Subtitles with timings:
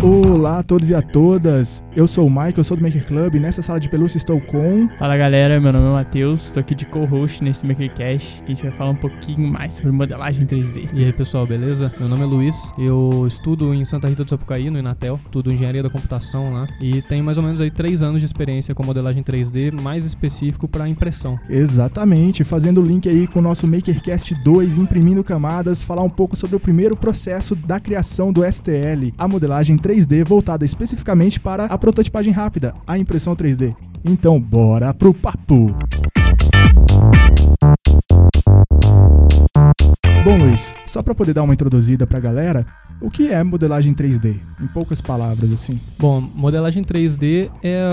[0.00, 3.34] Olá a todos e a todas, eu sou o Mike, eu sou do Maker Club
[3.34, 4.88] e nessa sala de pelúcia estou com...
[5.00, 8.62] Fala galera, meu nome é Matheus, estou aqui de co-host nesse MakerCast que a gente
[8.62, 10.90] vai falar um pouquinho mais sobre modelagem 3D.
[10.92, 11.92] E aí pessoal, beleza?
[11.98, 15.82] Meu nome é Luiz, eu estudo em Santa Rita do Sapucaí, no Inatel, estudo Engenharia
[15.82, 19.24] da Computação lá e tenho mais ou menos aí 3 anos de experiência com modelagem
[19.24, 21.36] 3D, mais específico para impressão.
[21.50, 26.36] Exatamente, fazendo o link aí com o nosso MakerCast 2, imprimindo camadas, falar um pouco
[26.36, 31.87] sobre o primeiro processo da criação do STL, a modelagem 3D voltada especificamente para a
[31.88, 33.74] prototipagem rápida, a impressão 3D.
[34.04, 35.74] Então, bora pro papo!
[40.22, 42.66] Bom, Luiz, só para poder dar uma introduzida para a galera,
[43.00, 44.38] o que é modelagem 3D?
[44.60, 45.80] Em poucas palavras, assim.
[45.98, 47.88] Bom, modelagem 3D é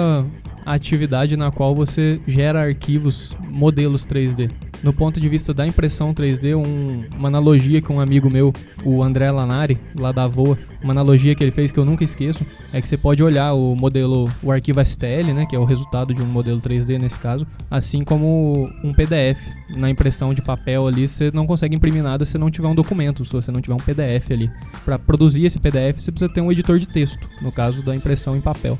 [0.73, 4.49] atividade na qual você gera arquivos, modelos 3D.
[4.83, 9.03] No ponto de vista da impressão 3D, um, uma analogia que um amigo meu, o
[9.03, 12.79] André Lanari, lá da Voa, uma analogia que ele fez que eu nunca esqueço, é
[12.79, 16.21] que você pode olhar o modelo, o arquivo STL, né, que é o resultado de
[16.21, 19.39] um modelo 3D nesse caso, assim como um PDF.
[19.75, 23.25] Na impressão de papel ali, você não consegue imprimir nada se não tiver um documento,
[23.25, 24.51] se você não tiver um PDF ali.
[24.83, 28.35] Para produzir esse PDF, você precisa ter um editor de texto, no caso da impressão
[28.35, 28.77] em papel.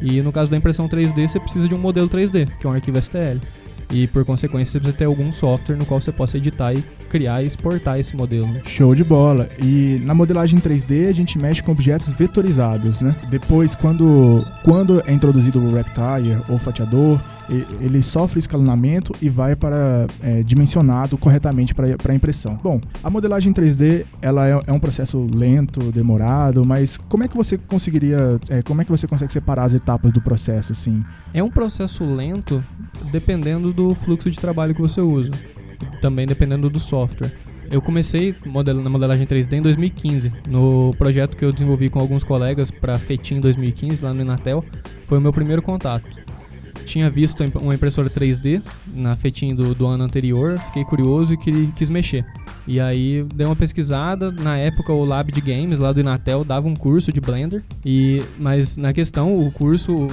[0.00, 2.72] E no caso da impressão 3D, você precisa de um modelo 3D, que é um
[2.72, 3.40] arquivo STL.
[3.90, 7.42] E por consequência, você precisa ter algum software no qual você possa editar e criar
[7.42, 8.46] e exportar esse modelo.
[8.46, 8.60] Né?
[8.64, 9.48] Show de bola.
[9.62, 13.14] E na modelagem 3D a gente mexe com objetos vetorizados, né?
[13.28, 20.06] Depois, quando, quando é introduzido o Reptile ou fatiador, ele sofre escalonamento e vai para
[20.22, 22.58] é, dimensionado corretamente para a impressão.
[22.62, 27.36] Bom, a modelagem 3D ela é, é, um processo lento, demorado, mas como é que
[27.36, 31.04] você conseguiria, é, como é que você consegue separar as etapas do processo assim?
[31.32, 32.64] É um processo lento,
[33.10, 35.32] dependendo do fluxo de trabalho que você usa,
[36.00, 37.32] também dependendo do software.
[37.70, 42.70] Eu comecei na modelagem 3D em 2015, no projeto que eu desenvolvi com alguns colegas
[42.70, 44.62] para FETIM 2015 lá no Inatel,
[45.06, 46.23] foi o meu primeiro contato.
[46.84, 48.62] Tinha visto uma impressora 3D
[48.94, 52.24] na FETIM do, do ano anterior, fiquei curioso e quis, quis mexer.
[52.66, 56.66] E aí dei uma pesquisada, na época o Lab de Games lá do Inatel dava
[56.66, 60.08] um curso de Blender, e mas na questão o curso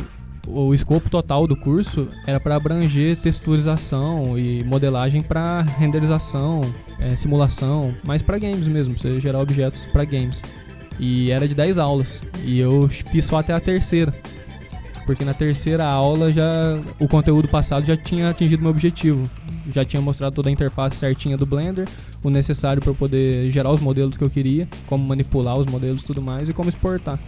[0.47, 6.61] o escopo total do curso era para abranger texturização e modelagem para renderização,
[6.99, 10.41] é, simulação, mas para games mesmo, você gerar objetos para games.
[10.99, 14.13] E era de 10 aulas, e eu fiz só até a terceira.
[15.05, 19.29] Porque na terceira aula já o conteúdo passado já tinha atingido meu objetivo.
[19.71, 21.87] Já tinha mostrado toda a interface certinha do Blender,
[22.23, 26.05] o necessário para poder gerar os modelos que eu queria, como manipular os modelos e
[26.05, 27.19] tudo mais e como exportar.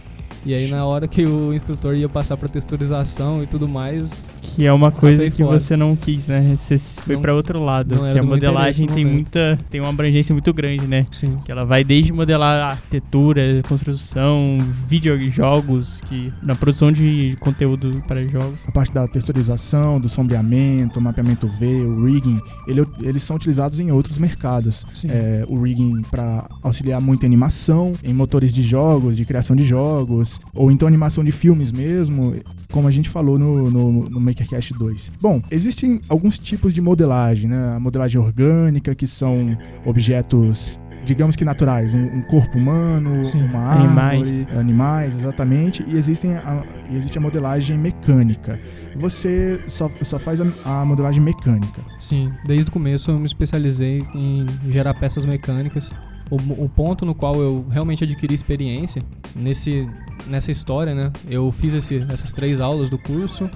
[0.44, 4.66] E aí na hora que o instrutor ia passar para texturização e tudo mais, que
[4.66, 5.58] é uma coisa que fora.
[5.58, 6.54] você não quis, né?
[6.56, 10.86] Você foi para outro lado, que a modelagem tem muita tem uma abrangência muito grande,
[10.86, 11.06] né?
[11.10, 11.38] Sim.
[11.44, 18.60] Que ela vai desde modelar arquitetura, construção, videojogos, que na produção de conteúdo para jogos.
[18.68, 23.90] A parte da texturização, do sombreamento, mapeamento V, o rigging, ele, eles são utilizados em
[23.90, 24.86] outros mercados.
[25.08, 29.64] É, o rigging para auxiliar muito em animação, em motores de jogos, de criação de
[29.64, 30.13] jogos,
[30.54, 32.34] ou então animação de filmes mesmo,
[32.72, 35.12] como a gente falou no, no, no MakerCast 2.
[35.20, 37.74] Bom, existem alguns tipos de modelagem, né?
[37.76, 43.60] A modelagem orgânica, que são objetos digamos que naturais, um, um corpo humano, Sim, uma
[43.60, 44.58] árvore, animais.
[44.58, 48.58] animais, exatamente, e existem a, existe a modelagem mecânica.
[48.96, 51.82] Você só, só faz a, a, modelagem mecânica.
[52.00, 55.90] Sim, desde o começo eu me especializei em gerar peças mecânicas
[56.30, 59.02] o, o, ponto no qual eu realmente adquiri experiência
[59.34, 59.88] nesse,
[60.26, 61.12] nessa história, né?
[61.28, 63.48] Eu fiz esse, essas três aulas do curso,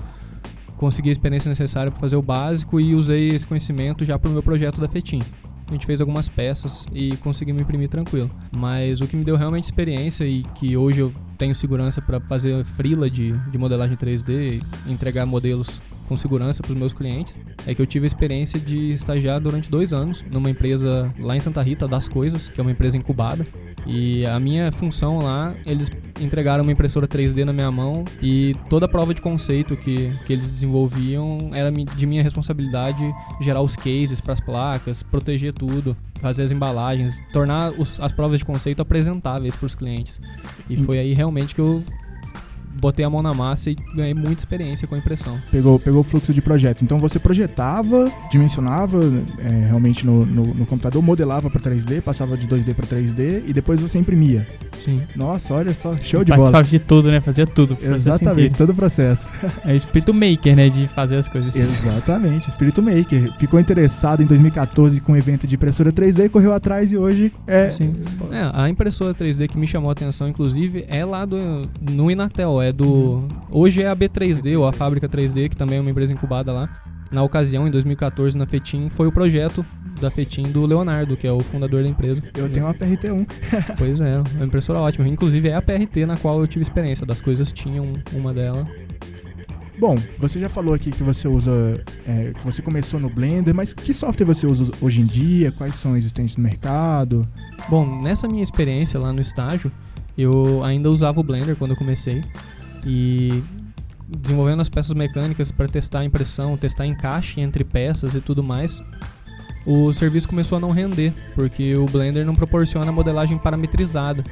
[0.77, 4.33] consegui a experiência necessária para fazer o básico e usei esse conhecimento já para o
[4.33, 5.21] meu projeto da FETIM.
[5.69, 8.31] A gente fez algumas peças e conseguimos imprimir tranquilo.
[8.57, 12.65] Mas o que me deu realmente experiência e que hoje eu tenho segurança para fazer
[12.65, 17.75] frila de, de modelagem 3D e entregar modelos com segurança para os meus clientes é
[17.75, 21.61] que eu tive a experiência de estagiar durante dois anos numa empresa lá em Santa
[21.63, 23.47] Rita das Coisas, que é uma empresa incubada.
[23.87, 25.91] E a minha função lá, eles
[26.21, 30.33] entregaram uma impressora 3D na minha mão e toda a prova de conceito que, que
[30.33, 33.05] eles desenvolviam era de minha responsabilidade
[33.41, 38.41] gerar os cases para as placas, proteger tudo, fazer as embalagens, tornar os, as provas
[38.41, 40.21] de conceito apresentáveis para os clientes.
[40.69, 41.83] E foi aí realmente que eu
[42.81, 45.39] botei a mão na massa e ganhei muita experiência com a impressão.
[45.51, 46.83] Pegou, pegou o fluxo de projeto.
[46.83, 48.99] Então você projetava, dimensionava
[49.39, 53.53] é, realmente no, no, no, computador, modelava para 3D, passava de 2D para 3D e
[53.53, 54.47] depois você imprimia.
[54.79, 55.03] Sim.
[55.17, 56.53] Nossa, olha só, show de bola.
[56.53, 57.21] Participava de tudo, né?
[57.21, 57.77] Fazia tudo.
[57.83, 59.29] Exatamente, todo o processo.
[59.65, 60.69] É o espírito maker, né?
[60.69, 61.55] De fazer as coisas.
[61.55, 63.33] Exatamente, espírito maker.
[63.39, 67.33] Ficou interessado em 2014 com o um evento de impressora 3D, correu atrás e hoje
[67.47, 67.71] é.
[67.71, 67.95] Sim.
[68.31, 72.61] É, a impressora 3D que me chamou a atenção, inclusive, é lá do, no Inatel.
[72.63, 73.27] É do.
[73.51, 76.69] Hoje é a B3D, ou a Fábrica 3D, que também é uma empresa incubada lá.
[77.11, 79.65] Na ocasião, em 2014, na FETIM, foi o projeto
[79.99, 82.23] da FETIM do Leonardo, que é o fundador da empresa.
[82.37, 83.27] Eu tenho uma PRT1.
[83.79, 85.09] pois é, uma impressora ótima.
[85.09, 87.07] Inclusive é a PRT na qual eu tive experiência.
[87.07, 88.67] Das coisas tinham uma dela.
[89.79, 93.73] Bom, você já falou aqui que você usa, é, que você começou no Blender, mas
[93.73, 95.53] que software você usa hoje em dia?
[95.53, 97.27] Quais são existentes no mercado?
[97.71, 99.71] Bom, nessa minha experiência lá no estágio,
[100.17, 102.23] eu ainda usava o Blender quando eu comecei
[102.89, 103.45] e
[104.09, 108.83] desenvolvendo as peças mecânicas para testar impressão, testar encaixe entre peças e tudo mais.
[109.67, 114.25] O serviço começou a não render, porque o Blender não proporciona modelagem parametrizada.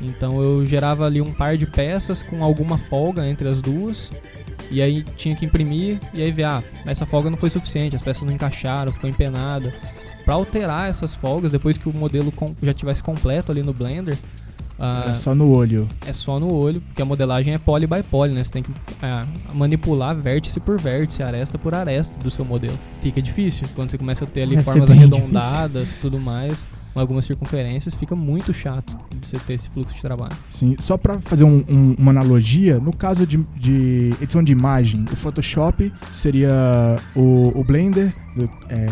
[0.00, 4.12] Então eu gerava ali um par de peças com alguma folga entre as duas
[4.70, 8.02] e aí tinha que imprimir e aí ver, ah, essa folga não foi suficiente, as
[8.02, 9.72] peças não encaixaram, ficou empenada.
[10.24, 14.16] Para alterar essas folgas, depois que o modelo já tivesse completo ali no Blender,
[14.78, 15.88] é só no olho.
[16.06, 18.44] É só no olho, porque a modelagem é poly by poly, né?
[18.44, 18.70] Você tem que
[19.02, 22.78] é, manipular vértice por vértice, aresta por aresta do seu modelo.
[23.00, 26.66] Fica difícil quando você começa a ter ali é formas arredondadas e tudo mais
[27.00, 30.36] algumas circunferências, fica muito chato de você ter esse fluxo de trabalho.
[30.50, 35.04] Sim, só para fazer um, um, uma analogia, no caso de, de, edição de imagem,
[35.10, 38.12] o Photoshop seria o, o Blender
[38.68, 38.86] é,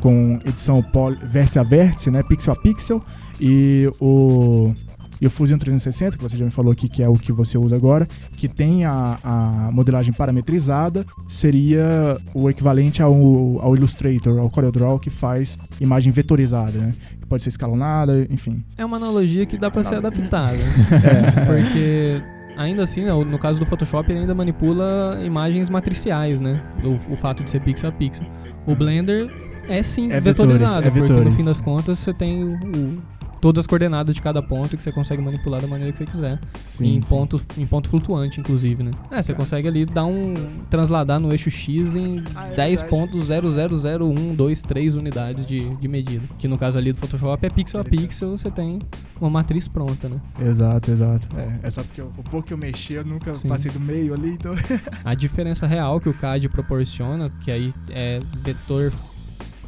[0.00, 0.84] com edição
[1.30, 3.02] vértice a vértice, né, pixel a pixel,
[3.40, 4.74] e o
[5.22, 7.56] e o Fusion 360, que você já me falou aqui que é o que você
[7.56, 13.14] usa agora, que tem a, a modelagem parametrizada, seria o equivalente ao,
[13.60, 16.92] ao Illustrator, ao CorelDRAW, que faz imagem vetorizada, né?
[17.20, 18.64] Que pode ser escalonada, enfim.
[18.76, 20.56] É uma analogia que dá para ser adaptada.
[20.90, 21.44] é.
[21.46, 22.20] Porque
[22.56, 26.60] ainda assim, né, no caso do Photoshop, ele ainda manipula imagens matriciais, né?
[26.82, 28.26] O, o fato de ser pixel a pixel.
[28.66, 29.30] O Blender
[29.68, 32.98] é sim é vetorizado, vetores, é porque no fim das contas você tem o,
[33.42, 36.38] todas as coordenadas de cada ponto que você consegue manipular da maneira que você quiser.
[36.62, 37.10] Sim, em, sim.
[37.10, 38.92] Ponto, em ponto flutuante, inclusive, né?
[39.10, 39.34] É, você é.
[39.34, 40.32] consegue ali dar um.
[40.70, 46.24] transladar no eixo X em ah, é 10.0000123 unidades de, de medida.
[46.38, 48.78] Que no caso ali do Photoshop é pixel a pixel, você tem
[49.20, 50.20] uma matriz pronta, né?
[50.40, 51.26] Exato, exato.
[51.36, 53.48] É, é só porque eu, o pouco que eu mexi, eu nunca sim.
[53.48, 54.54] passei do meio ali, então.
[55.04, 58.92] a diferença real que o CAD proporciona, que aí é vetor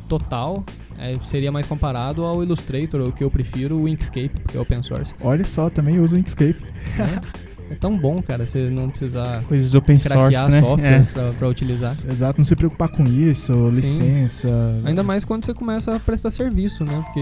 [0.08, 0.64] total
[0.98, 4.82] é, seria mais comparado ao Illustrator, o que eu prefiro, o Inkscape, que é open
[4.82, 5.14] source.
[5.20, 6.56] Olha só, também uso o Inkscape.
[6.98, 10.60] É, é tão bom, cara, você não precisar coisas open source, né?
[10.60, 11.02] software é.
[11.02, 11.96] pra, pra, utilizar.
[12.08, 14.48] Exato, não se preocupar com isso, licença.
[14.84, 17.02] Ainda mais quando você começa a prestar serviço, né?
[17.04, 17.20] Porque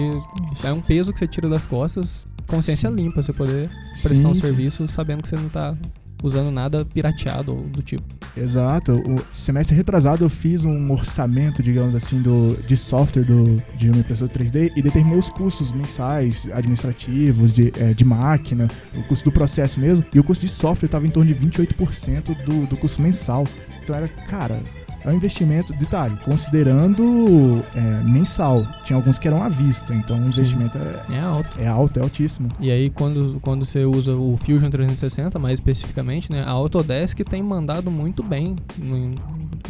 [0.52, 0.66] isso.
[0.66, 2.96] é um peso que você tira das costas, consciência sim.
[2.96, 4.40] limpa, você poder prestar sim, um sim.
[4.40, 5.74] serviço sabendo que você não tá
[6.22, 8.02] usando nada pirateado ou do tipo.
[8.36, 8.92] Exato.
[8.92, 13.98] O semestre retrasado eu fiz um orçamento, digamos assim, do, de software do, de uma
[13.98, 19.32] impressora 3D e determinei os custos mensais, administrativos, de, é, de máquina, o custo do
[19.32, 20.06] processo mesmo.
[20.14, 23.46] E o custo de software estava em torno de 28% do, do custo mensal.
[23.82, 24.60] Então era, cara,
[25.04, 28.66] é um investimento, detalhe, considerando é, mensal.
[28.84, 31.60] Tinha alguns que eram à vista, então o investimento é, é, alto.
[31.60, 32.48] É alto, é altíssimo.
[32.60, 37.42] E aí, quando, quando você usa o Fusion 360, mais especificamente, né, a Autodesk tem
[37.42, 39.14] mandado muito bem em,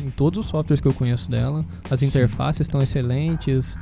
[0.05, 1.65] em todos os softwares que eu conheço dela.
[1.91, 2.07] As Sim.
[2.07, 3.79] interfaces estão excelentes.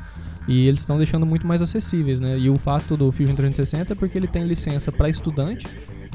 [0.49, 2.37] E eles estão deixando muito mais acessíveis, né?
[2.38, 5.66] E o fato do Fusion 360 é porque ele tem licença para estudante,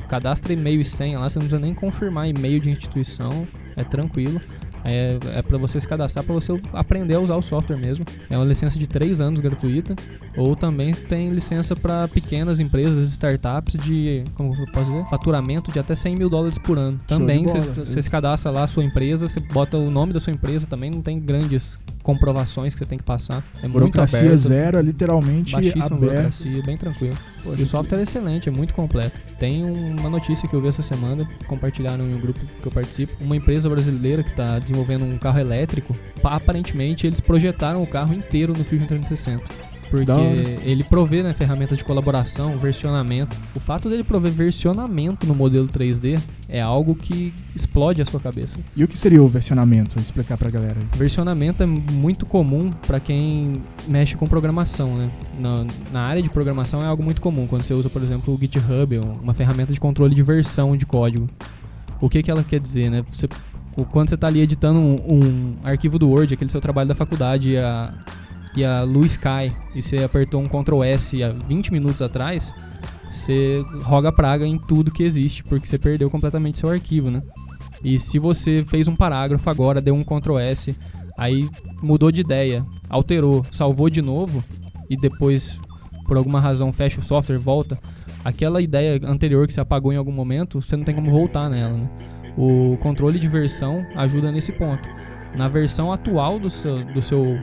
[0.10, 4.42] cadastra e-mail e senha lá, você não precisa nem confirmar e-mail de instituição, é tranquilo.
[4.86, 8.06] É, é para você se cadastrar, para você aprender a usar o software mesmo.
[8.30, 9.96] É uma licença de 3 anos gratuita.
[10.38, 15.80] Ou também tem licença para pequenas empresas, startups de, como eu posso dizer, faturamento de
[15.80, 17.00] até 100 mil dólares por ano.
[17.08, 20.68] Também você se cadastra lá a sua empresa, você bota o nome da sua empresa
[20.68, 23.44] também, não tem grandes comprovações que você tem que passar.
[23.64, 24.48] É burocracia muito aberto.
[24.48, 26.00] zero, é literalmente Baixíssima aberto.
[26.00, 27.18] burocracia, bem tranquilo.
[27.44, 29.20] Poxa, o software é excelente, é muito completo.
[29.40, 33.12] Tem uma notícia que eu vi essa semana, compartilharam em um grupo que eu participo.
[33.20, 38.54] Uma empresa brasileira que está desenvolvendo um carro elétrico, aparentemente eles projetaram o carro inteiro
[38.56, 39.75] no Fusion 360.
[39.90, 40.12] Porque
[40.64, 43.36] ele provê né, ferramentas de colaboração, versionamento.
[43.56, 48.58] O fato dele prover versionamento no modelo 3D é algo que explode a sua cabeça.
[48.76, 50.00] E o que seria o versionamento?
[50.00, 50.76] Explicar pra galera.
[50.80, 50.98] Aí.
[50.98, 53.54] Versionamento é muito comum para quem
[53.88, 55.10] mexe com programação, né?
[55.40, 57.48] Na, na, área de programação é algo muito comum.
[57.48, 61.30] Quando você usa, por exemplo, o GitHub, uma ferramenta de controle de versão de código.
[62.02, 63.04] O que, que ela quer dizer, né?
[63.12, 63.28] Você,
[63.92, 67.58] quando você está ali editando um, um, arquivo do Word, aquele seu trabalho da faculdade
[67.58, 67.94] a,
[68.56, 72.54] e a luz cai, e você apertou um Ctrl S há 20 minutos atrás,
[73.10, 77.22] você roga praga em tudo que existe, porque você perdeu completamente seu arquivo, né?
[77.84, 80.76] E se você fez um parágrafo agora, deu um Ctrl S,
[81.18, 81.50] aí
[81.82, 84.44] mudou de ideia, alterou, salvou de novo
[84.90, 85.60] e depois,
[86.08, 87.78] por alguma razão, fecha o software, volta,
[88.24, 91.78] aquela ideia anterior que você apagou em algum momento, você não tem como voltar nela,
[91.78, 91.90] né?
[92.38, 94.90] O controle de versão ajuda nesse ponto.
[95.36, 97.38] Na versão atual do seu, do seu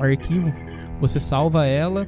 [0.00, 0.52] arquivo,
[1.00, 2.06] você salva ela,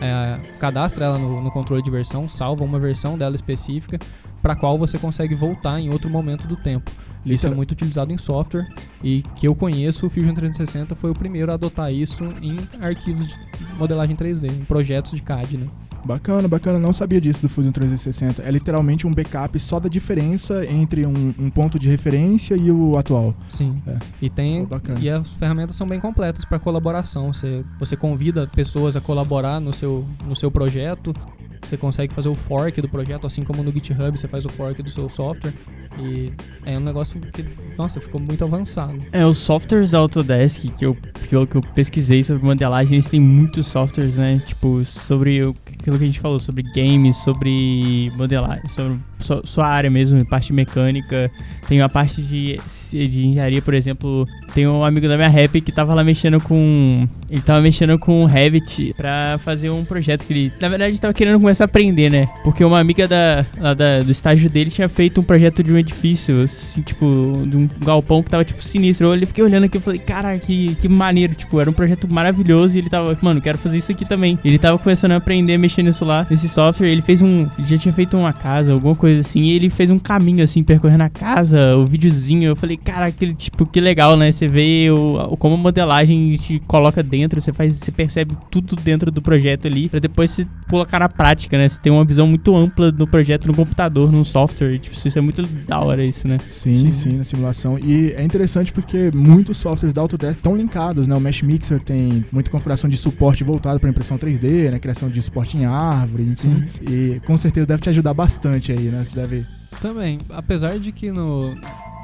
[0.00, 3.98] é, cadastra ela no, no, controle de versão, salva uma versão dela específica
[4.42, 6.90] para qual você consegue voltar em outro momento do tempo.
[7.34, 8.66] Isso é muito utilizado em software
[9.02, 13.26] e que eu conheço, o Fusion 360 foi o primeiro a adotar isso em arquivos
[13.26, 13.36] de
[13.78, 15.66] modelagem 3D, em projetos de CAD, né?
[16.06, 16.78] Bacana, bacana.
[16.78, 18.40] Não sabia disso do Fusion 360.
[18.40, 22.96] É literalmente um backup só da diferença entre um, um ponto de referência e o
[22.96, 23.34] atual.
[23.50, 23.74] Sim.
[23.88, 23.98] É.
[24.22, 27.32] E tem oh, e as ferramentas são bem completas para colaboração.
[27.32, 31.12] Você, você convida pessoas a colaborar no seu, no seu projeto.
[31.60, 34.80] Você consegue fazer o fork do projeto, assim como no GitHub você faz o fork
[34.80, 35.52] do seu software.
[35.98, 36.30] E
[36.64, 37.44] é um negócio que,
[37.76, 38.98] nossa, ficou muito avançado.
[39.12, 40.96] É, os softwares da Autodesk que eu,
[41.30, 44.40] eu, que eu pesquisei sobre modelagem, eles têm muitos softwares, né?
[44.46, 45.54] Tipo, sobre o
[45.86, 48.98] aquilo que a gente falou sobre games, sobre modelagem, sobre
[49.44, 51.30] sua área mesmo, parte mecânica.
[51.68, 52.58] Tem uma parte de,
[52.90, 54.26] de engenharia, por exemplo.
[54.52, 57.08] Tem um amigo da minha rap que tava lá mexendo com.
[57.30, 60.52] Ele tava mexendo com o Revit pra fazer um projeto que ele.
[60.60, 62.28] Na verdade, tava querendo começar a aprender, né?
[62.42, 66.42] Porque uma amiga da, da, do estágio dele tinha feito um projeto de um edifício,
[66.42, 67.06] assim, tipo,
[67.46, 69.14] de um galpão que tava, tipo, sinistro.
[69.14, 71.34] Eu fiquei olhando aqui e falei, cara, que, que maneiro.
[71.34, 74.38] Tipo, era um projeto maravilhoso e ele tava, mano, quero fazer isso aqui também.
[74.44, 76.88] Ele tava começando a aprender a mexer nisso lá, nesse software.
[76.88, 77.48] Ele fez um.
[77.58, 79.42] Ele já tinha feito uma casa, alguma coisa assim.
[79.42, 82.48] E ele fez um caminho assim, percorrendo a casa, o videozinho.
[82.48, 84.32] Eu falei, cara, aquele tipo, que legal, né?
[84.32, 88.76] Você vê o, o, como a modelagem te coloca dentro, você faz, você percebe tudo
[88.76, 91.68] dentro do projeto ali, pra depois você pula cara a prática, né?
[91.68, 94.78] Você tem uma visão muito ampla do projeto no computador, no software.
[94.78, 96.38] Tipo, isso é muito da hora isso, né?
[96.48, 97.78] Sim, sim, sim, na simulação.
[97.78, 101.14] E é interessante porque muitos softwares da Autodesk estão linkados, né?
[101.14, 104.78] O Mesh Mixer tem muita configuração de suporte voltado para impressão 3D, né?
[104.80, 106.64] Criação de suporte em árvore, enfim.
[106.64, 106.84] Sim.
[106.88, 108.96] E com certeza deve te ajudar bastante aí, né?
[108.96, 109.04] né?
[109.04, 109.46] Você deve.
[109.80, 111.54] Também, apesar de que no,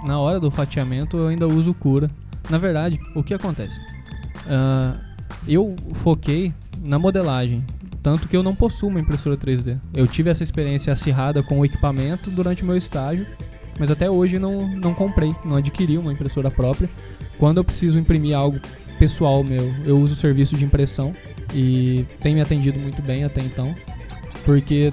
[0.06, 2.10] na hora do fatiamento eu ainda uso cura.
[2.50, 3.80] Na verdade, o que acontece?
[4.46, 4.98] Uh,
[5.46, 6.52] eu foquei
[6.82, 7.64] na modelagem,
[8.02, 9.78] tanto que eu não possuo uma impressora 3D.
[9.94, 13.26] Eu tive essa experiência acirrada com o equipamento durante o meu estágio,
[13.82, 16.88] mas até hoje não, não comprei, não adquiri uma impressora própria.
[17.36, 18.60] Quando eu preciso imprimir algo
[18.96, 21.12] pessoal meu, eu uso o serviço de impressão
[21.52, 23.74] e tem me atendido muito bem até então,
[24.44, 24.92] porque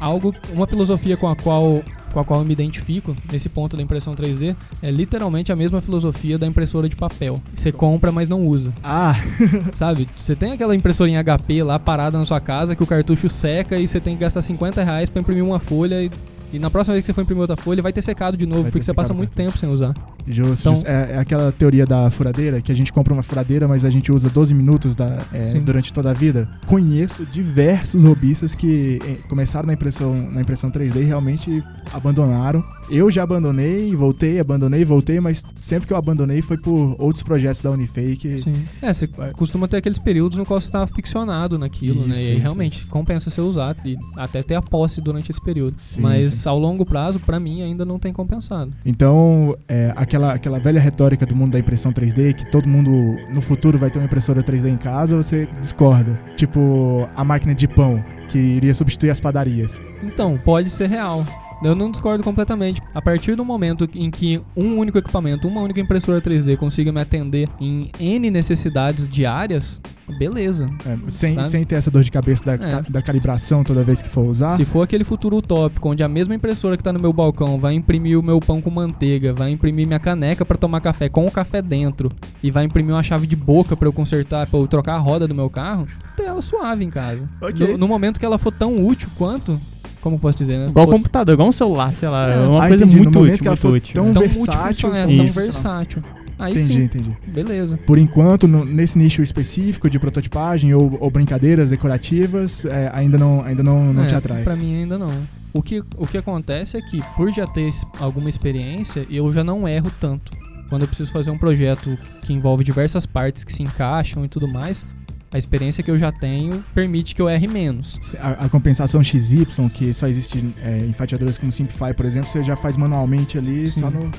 [0.00, 3.82] algo, uma filosofia com a qual com a qual eu me identifico nesse ponto da
[3.82, 7.40] impressão 3D é literalmente a mesma filosofia da impressora de papel.
[7.54, 8.72] Você compra, mas não usa.
[8.82, 9.14] Ah!
[9.74, 10.08] Sabe?
[10.16, 13.76] Você tem aquela impressora em HP lá parada na sua casa que o cartucho seca
[13.78, 16.10] e você tem que gastar 50 reais pra imprimir uma folha e
[16.52, 18.62] e na próxima vez que você for imprimir outra folha, vai ter secado de novo,
[18.62, 19.94] vai porque você passa muito tempo sem usar.
[20.26, 20.86] Justo, então, justo.
[20.88, 24.12] É, é, aquela teoria da furadeira, que a gente compra uma furadeira, mas a gente
[24.12, 26.48] usa 12 minutos da, é, durante toda a vida.
[26.66, 32.62] Conheço diversos robistas que é, começaram na impressão, na impressão 3D e realmente abandonaram.
[32.90, 37.60] Eu já abandonei, voltei, abandonei, voltei, mas sempre que eu abandonei foi por outros projetos
[37.60, 38.42] da Unifake.
[38.42, 38.64] Sim.
[38.82, 42.12] É, você costuma ter aqueles períodos no qual você está ficcionado naquilo, né?
[42.12, 42.30] isso, né?
[42.30, 42.86] E isso, realmente isso.
[42.88, 45.74] compensa você usar e até ter a posse durante esse período.
[45.78, 46.48] Sim, mas sim.
[46.48, 48.72] ao longo prazo, para mim, ainda não tem compensado.
[48.84, 52.90] Então, é, aquela, aquela velha retórica do mundo da impressão 3D, que todo mundo
[53.32, 56.18] no futuro vai ter uma impressora 3D em casa, você discorda.
[56.36, 59.80] Tipo, a máquina de pão, que iria substituir as padarias.
[60.02, 61.24] Então, pode ser real.
[61.62, 62.80] Eu não discordo completamente.
[62.94, 67.00] A partir do momento em que um único equipamento, uma única impressora 3D consiga me
[67.00, 69.80] atender em N necessidades diárias,
[70.18, 70.66] beleza.
[70.86, 72.82] É, sem, sem ter essa dor de cabeça da, é.
[72.88, 74.50] da, calibração toda vez que for usar.
[74.50, 77.74] Se for aquele futuro utópico, onde a mesma impressora que está no meu balcão vai
[77.74, 81.30] imprimir o meu pão com manteiga, vai imprimir minha caneca para tomar café com o
[81.30, 82.10] café dentro
[82.42, 85.28] e vai imprimir uma chave de boca para eu consertar, para eu trocar a roda
[85.28, 85.86] do meu carro,
[86.18, 87.28] ela suave em casa.
[87.40, 87.72] Okay.
[87.72, 89.58] No, no momento que ela for tão útil quanto,
[90.00, 90.66] como posso dizer, né?
[90.66, 92.28] Igual o computador, igual um celular, sei lá.
[92.28, 93.94] É, uma ah, coisa entendi, muito útil, muito útil.
[93.94, 94.94] Tão, tão versátil.
[94.94, 96.02] É, tão versátil.
[96.38, 96.82] Aí entendi, sim.
[96.82, 97.10] entendi.
[97.26, 97.78] Beleza.
[97.86, 103.42] Por enquanto, no, nesse nicho específico de prototipagem ou, ou brincadeiras decorativas, é, ainda não,
[103.44, 104.42] ainda não, não é, te atrai.
[104.42, 105.10] Pra mim ainda não.
[105.52, 109.68] O que, o que acontece é que, por já ter alguma experiência, eu já não
[109.68, 110.32] erro tanto.
[110.70, 114.48] Quando eu preciso fazer um projeto que envolve diversas partes que se encaixam e tudo
[114.48, 114.86] mais,
[115.32, 118.00] a experiência que eu já tenho permite que eu erre menos.
[118.18, 122.42] A, a compensação XY, que só existe é, em fatiadores como Simplify, por exemplo, você
[122.42, 123.80] já faz manualmente ali Sim.
[123.80, 124.10] só no.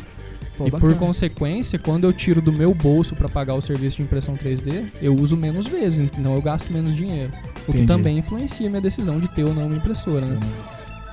[0.58, 0.94] Pô, e bacana.
[0.94, 4.86] por consequência, quando eu tiro do meu bolso para pagar o serviço de impressão 3D,
[5.02, 7.32] eu uso menos vezes, então eu gasto menos dinheiro.
[7.32, 7.80] O Entendi.
[7.80, 10.40] que também influencia a minha decisão de ter ou não uma impressora, né?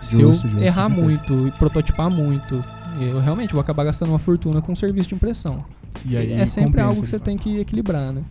[0.01, 2.65] Se eu justo, errar muito e prototipar muito,
[3.01, 5.65] eu realmente vou acabar gastando uma fortuna com serviço de impressão.
[6.07, 8.23] E aí é sempre algo que você tem que equilibrar, né?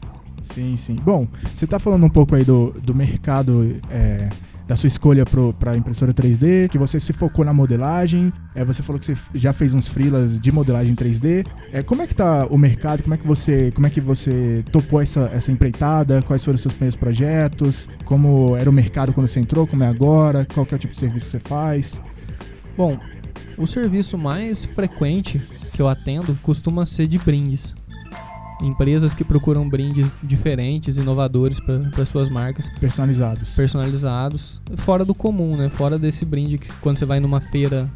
[0.52, 0.96] Sim, sim.
[0.96, 4.30] Bom, você está falando um pouco aí do, do mercado é,
[4.68, 9.00] da sua escolha para impressora 3D, que você se focou na modelagem, é, você falou
[9.00, 11.48] que você já fez uns freelas de modelagem 3D.
[11.72, 13.02] É, como é que tá o mercado?
[13.02, 16.22] Como é que você, como é que você topou essa, essa empreitada?
[16.22, 17.88] Quais foram os seus primeiros projetos?
[18.04, 19.66] Como era o mercado quando você entrou?
[19.66, 20.46] Como é agora?
[20.54, 22.02] Qual é o tipo de serviço que você faz?
[22.76, 23.00] Bom,
[23.58, 25.42] o serviço mais frequente
[25.74, 27.74] que eu atendo costuma ser de brindes
[28.62, 32.70] empresas que procuram brindes diferentes, inovadores para suas marcas.
[32.80, 33.56] Personalizados.
[33.56, 34.62] Personalizados.
[34.78, 35.70] Fora do comum, né?
[35.70, 37.90] Fora desse brinde que quando você vai numa feira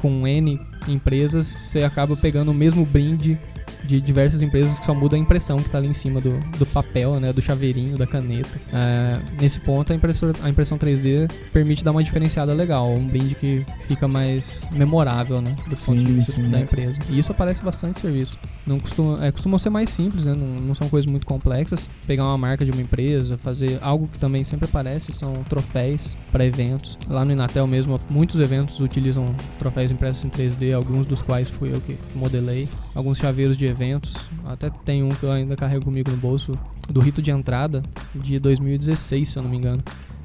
[0.00, 3.38] com N empresas, você acaba pegando o mesmo brinde
[3.86, 6.66] de diversas empresas que só muda a impressão que está ali em cima do, do
[6.66, 8.60] papel, né, do chaveirinho, da caneta.
[8.72, 13.34] É, nesse ponto, a, impressora, a impressão 3D permite dar uma diferenciada legal, um brinde
[13.34, 16.62] que fica mais memorável, né, do sim, ponto de vista sim, da é.
[16.62, 16.98] empresa.
[17.08, 18.38] E isso aparece bastante serviço.
[18.66, 21.88] Não costuma, é, costumam ser mais simples, né, não, não são coisas muito complexas.
[22.06, 26.44] Pegar uma marca de uma empresa, fazer algo que também sempre aparece, são troféus para
[26.44, 26.98] eventos.
[27.08, 31.72] Lá no Inatel mesmo, muitos eventos utilizam troféus impressos em 3D, alguns dos quais fui
[31.72, 32.68] eu que, que modelei.
[32.94, 34.14] Alguns chaveiros de eventos.
[34.44, 36.52] Até tem um que eu ainda carrego comigo no bolso,
[36.88, 37.82] do rito de entrada
[38.14, 39.82] de 2016, se eu não me engano.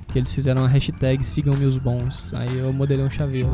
[0.08, 2.32] Que eles fizeram a hashtag Sigam-me os Bons.
[2.34, 3.52] Aí eu modelei um chaveiro.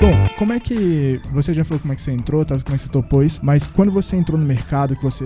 [0.00, 1.20] Bom, como é que.
[1.32, 3.40] Você já falou como é que você entrou, tá, como é que você topou isso,
[3.42, 5.24] mas quando você entrou no mercado, que você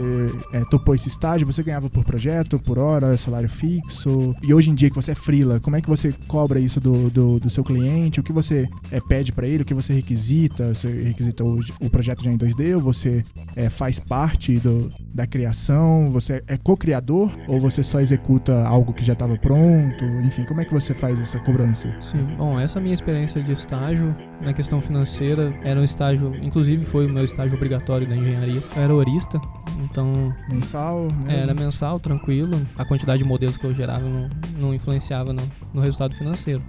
[0.52, 4.34] é, topou esse estágio, você ganhava por projeto, por hora, salário fixo?
[4.42, 7.10] E hoje em dia que você é freela, como é que você cobra isso do,
[7.10, 8.18] do, do seu cliente?
[8.18, 9.62] O que você é, pede para ele?
[9.62, 10.74] O que você requisita?
[10.74, 12.74] Você requisita o, o projeto já em 2D?
[12.74, 13.22] Ou você
[13.54, 16.10] é, faz parte do, da criação?
[16.12, 17.30] Você é co-criador?
[17.46, 20.02] Ou você só executa algo que já estava pronto?
[20.24, 21.94] Enfim, como é que você faz essa cobrança?
[22.00, 26.84] Sim, bom, essa é minha experiência de estágio na questão financeira, era um estágio, inclusive
[26.84, 28.60] foi o meu estágio obrigatório da engenharia.
[28.76, 29.40] Eu era horista,
[29.78, 30.34] então.
[30.50, 31.08] Mensal?
[31.28, 32.52] É, era mensal, tranquilo.
[32.76, 36.62] A quantidade de modelos que eu gerava não, não influenciava no, no resultado financeiro.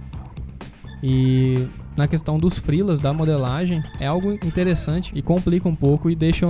[1.02, 6.14] E na questão dos frilas da modelagem é algo interessante e complica um pouco e
[6.14, 6.46] deixa,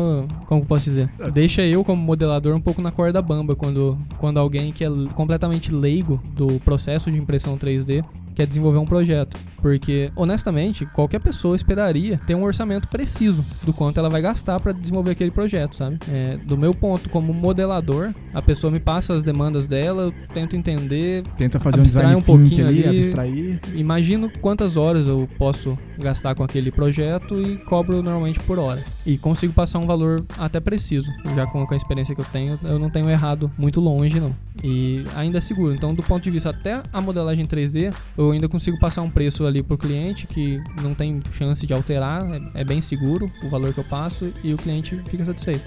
[0.47, 4.73] como posso dizer, deixa eu como modelador um pouco na corda bamba quando, quando alguém
[4.73, 9.39] que é completamente leigo do processo de impressão 3D quer desenvolver um projeto.
[9.65, 14.73] Porque, honestamente, qualquer pessoa esperaria ter um orçamento preciso do quanto ela vai gastar para
[14.73, 15.99] desenvolver aquele projeto, sabe?
[16.13, 20.55] É, do meu ponto como modelador, a pessoa me passa as demandas dela, eu tento
[20.55, 23.61] entender, tenta fazer um design um pouquinho ali, ali, abstrair.
[23.73, 28.83] Imagino quantas horas eu posso gastar com aquele projeto e cobro normalmente por hora.
[29.07, 31.11] E consigo passar um valor até preciso.
[31.35, 34.35] Já com a experiência que eu tenho, eu não tenho errado muito longe, não.
[34.63, 35.75] E ainda é seguro.
[35.75, 39.47] Então, do ponto de vista até a modelagem 3D, eu ainda consigo passar um preço
[39.47, 42.23] ali pro cliente que não tem chance de alterar,
[42.55, 45.65] é, é bem seguro o valor que eu passo e o cliente fica satisfeito.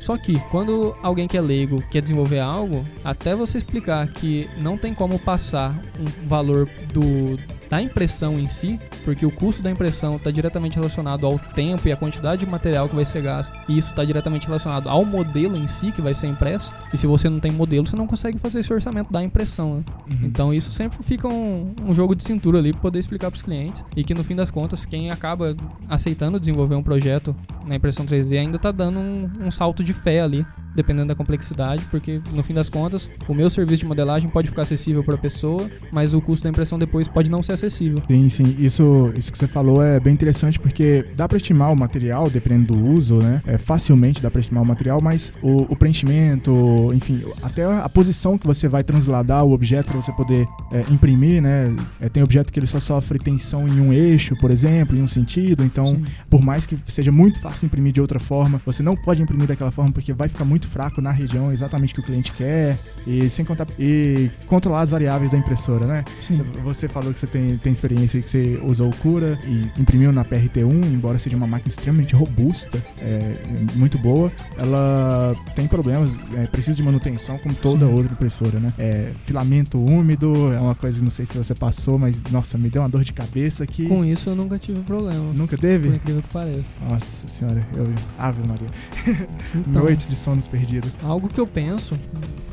[0.00, 4.78] Só que quando alguém que é leigo quer desenvolver algo, até você explicar que não
[4.78, 7.38] tem como passar um valor do
[7.70, 11.92] da impressão em si, porque o custo da impressão está diretamente relacionado ao tempo e
[11.92, 15.56] à quantidade de material que vai ser gasto, e isso está diretamente relacionado ao modelo
[15.56, 16.72] em si que vai ser impresso.
[16.92, 19.76] E se você não tem modelo, você não consegue fazer esse orçamento da impressão.
[19.76, 19.84] Né?
[20.10, 20.26] Uhum.
[20.26, 23.42] Então isso sempre fica um, um jogo de cintura ali para poder explicar para os
[23.42, 25.54] clientes e que no fim das contas quem acaba
[25.88, 30.20] aceitando desenvolver um projeto na impressão 3D ainda está dando um, um salto de fé
[30.20, 34.48] ali dependendo da complexidade, porque no fim das contas, o meu serviço de modelagem pode
[34.48, 38.02] ficar acessível para a pessoa, mas o custo da impressão depois pode não ser acessível.
[38.08, 41.76] Sim, sim, isso, isso que você falou é bem interessante porque dá para estimar o
[41.76, 43.42] material, dependendo do uso, né?
[43.46, 48.38] É, facilmente dá para estimar o material, mas o, o, preenchimento, enfim, até a posição
[48.38, 51.74] que você vai transladar o objeto para você poder é, imprimir, né?
[52.00, 55.08] É, tem objeto que ele só sofre tensão em um eixo, por exemplo, em um
[55.08, 56.02] sentido, então, sim.
[56.28, 59.70] por mais que seja muito fácil imprimir de outra forma, você não pode imprimir daquela
[59.70, 63.28] forma porque vai ficar muito muito fraco na região exatamente que o cliente quer e
[63.30, 66.04] sem contar e controlar as variáveis da impressora, né?
[66.20, 66.42] Sim.
[66.64, 70.24] Você falou que você tem, tem experiência que você usou o Cura e imprimiu na
[70.24, 73.36] PRT1, embora seja uma máquina extremamente robusta, é,
[73.74, 74.30] muito boa.
[74.58, 77.92] Ela tem problemas, é, precisa de manutenção como toda Sim.
[77.92, 78.74] outra impressora, né?
[78.78, 82.82] É, filamento úmido é uma coisa, não sei se você passou, mas nossa, me deu
[82.82, 85.32] uma dor de cabeça que Com isso eu nunca tive problema.
[85.32, 85.88] nunca Por teve.
[85.88, 86.68] incrível que pareça.
[86.88, 87.86] Nossa senhora, eu
[88.18, 88.68] Ave Maria.
[89.54, 90.98] Então, Noites de sonos perdidos.
[91.02, 91.98] Algo que eu penso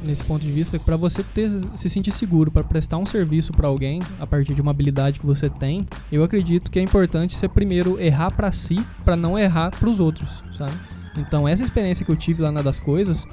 [0.03, 3.05] nesse ponto de vista é que para você ter, se sentir seguro para prestar um
[3.05, 6.81] serviço para alguém a partir de uma habilidade que você tem, eu acredito que é
[6.81, 10.73] importante você primeiro errar para si para não errar para os outros, sabe?
[11.17, 13.25] Então essa experiência que eu tive lá na das coisas,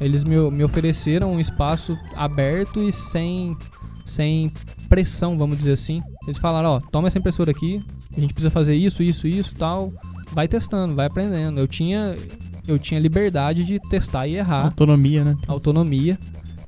[0.00, 3.56] eles me, me ofereceram um espaço aberto e sem
[4.06, 4.52] sem
[4.88, 6.02] pressão, vamos dizer assim.
[6.24, 7.82] Eles falaram, ó, toma essa impressora aqui,
[8.16, 9.92] a gente precisa fazer isso, isso, isso, tal.
[10.32, 11.58] Vai testando, vai aprendendo.
[11.58, 12.16] Eu tinha
[12.66, 15.36] eu tinha liberdade de testar e errar Autonomia, né?
[15.46, 16.18] autonomia.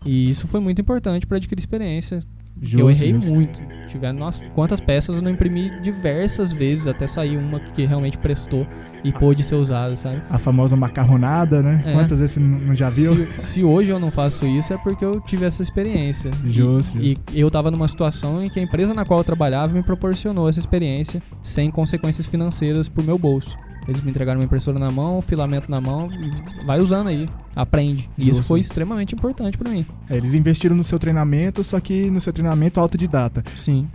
[0.04, 2.22] E isso foi muito importante para adquirir experiência.
[2.61, 3.35] Justo, eu errei justo.
[3.35, 3.61] muito.
[3.88, 8.66] Tiver, nossa, quantas peças eu não imprimi diversas vezes até sair uma que realmente prestou
[9.02, 10.22] e pôde ser usada, sabe?
[10.30, 11.83] A famosa macarronada, né?
[11.85, 11.92] É.
[11.92, 13.14] Quantas vezes você não já viu?
[13.38, 16.30] Se, se hoje eu não faço isso é porque eu tive essa experiência.
[16.44, 17.22] E- Justo, E, justo.
[17.35, 20.59] eu tava numa situação em que a empresa na qual eu trabalhava me proporcionou essa
[20.61, 23.57] experiência sem consequências financeiras pro meu bolso.
[23.87, 28.09] Eles me entregaram uma impressora na mão, filamento na mão, e vai usando aí, aprende.
[28.16, 29.87] E isso foi extremamente importante pra mim.
[30.09, 33.44] É, eles investiram no seu treinamento, só que no seu treinamento autodidata.
[33.57, 33.88] Sim.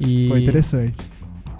[0.00, 0.96] E Foi interessante.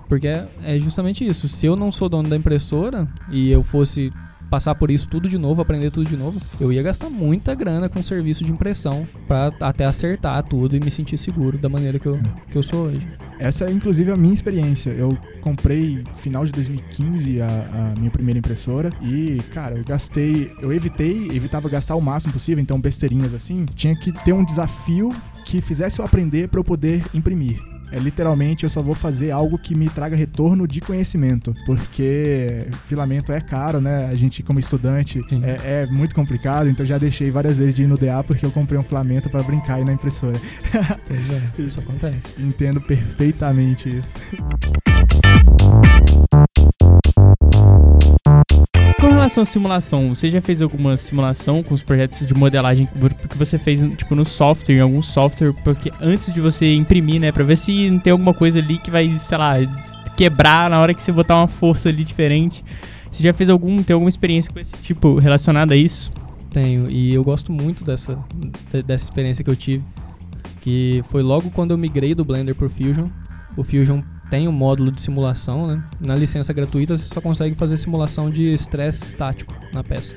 [0.09, 1.49] Porque é é justamente isso.
[1.49, 4.13] Se eu não sou dono da impressora e eu fosse
[4.51, 7.89] passar por isso tudo de novo, aprender tudo de novo, eu ia gastar muita grana
[7.89, 12.07] com serviço de impressão pra até acertar tudo e me sentir seguro da maneira que
[12.07, 12.19] eu,
[12.51, 13.07] que eu sou hoje.
[13.39, 14.91] Essa é inclusive a minha experiência.
[14.91, 20.73] Eu comprei final de 2015 a, a minha primeira impressora e, cara, eu gastei, eu
[20.73, 25.11] evitei, evitava gastar o máximo possível, então besteirinhas assim, tinha que ter um desafio
[25.45, 27.76] que fizesse eu aprender para eu poder imprimir.
[27.91, 33.33] É literalmente eu só vou fazer algo que me traga retorno de conhecimento, porque filamento
[33.33, 34.07] é caro, né?
[34.07, 37.87] A gente como estudante é, é muito complicado, então já deixei várias vezes de ir
[37.87, 40.39] no DA porque eu comprei um filamento para brincar aí na impressora.
[41.07, 42.29] Pois é, isso acontece.
[42.39, 44.86] Entendo perfeitamente isso.
[49.37, 52.87] Relação à simulação, você já fez alguma simulação com os projetos de modelagem
[53.29, 57.31] que você fez tipo no software, em algum software, porque antes de você imprimir, né,
[57.33, 59.55] Pra ver se não tem alguma coisa ali que vai, sei lá,
[60.17, 62.65] quebrar na hora que você botar uma força ali diferente.
[63.11, 66.11] Você já fez algum, tem alguma experiência com esse tipo relacionada a isso?
[66.51, 68.19] Tenho, e eu gosto muito dessa,
[68.73, 69.85] de- dessa experiência que eu tive.
[70.61, 73.07] Que foi logo quando eu migrei do Blender pro Fusion.
[73.57, 75.85] O Fusion tem um módulo de simulação, né?
[76.01, 80.17] Na licença gratuita você só consegue fazer simulação de estresse estático na peça.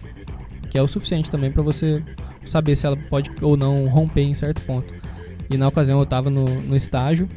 [0.69, 2.03] Que é o suficiente também para você
[2.45, 4.93] saber se ela pode ou não romper em certo ponto.
[5.49, 7.29] E na ocasião eu estava no, no estágio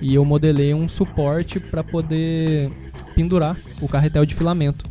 [0.00, 2.70] e eu modelei um suporte para poder
[3.14, 4.84] pendurar o carretel de filamento.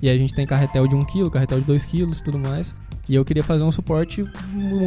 [0.00, 2.74] E a gente tem carretel de 1 kg, carretel de 2 kg tudo mais.
[3.08, 4.22] E eu queria fazer um suporte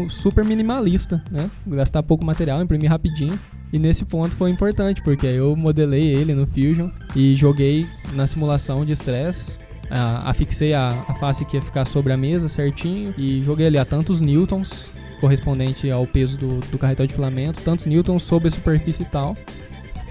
[0.10, 1.50] super minimalista, né?
[1.68, 3.38] Gastar pouco material, imprimir rapidinho.
[3.72, 8.86] E nesse ponto foi importante, porque eu modelei ele no Fusion e joguei na simulação
[8.86, 9.58] de estresse.
[9.90, 13.86] afixei a, a face que ia ficar sobre a mesa certinho e joguei ali a
[13.86, 19.04] tantos newtons, correspondente ao peso do, do carretel de filamento, tantos newtons sobre a superfície
[19.04, 19.36] e tal.